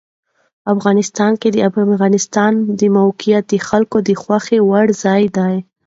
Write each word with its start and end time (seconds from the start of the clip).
افغانستان 0.73 1.31
کې 1.41 1.49
د 1.51 1.57
افغانستان 1.69 2.51
د 2.79 2.81
موقعیت 2.99 3.43
د 3.49 3.53
خلکو 3.67 3.97
د 4.07 4.09
خوښې 4.21 4.59
وړ 4.69 4.87
ځای 5.03 5.23
دی. 5.37 5.55